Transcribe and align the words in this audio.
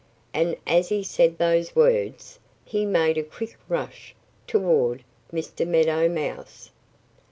And 0.33 0.55
as 0.65 0.89
he 0.89 1.03
said 1.03 1.37
those 1.37 1.75
words 1.75 2.39
he 2.65 2.87
made 2.87 3.19
a 3.19 3.23
quick 3.23 3.55
rush 3.69 4.15
toward 4.47 5.03
Mr. 5.31 5.63
Meadow 5.67 6.09
Mouse. 6.09 6.71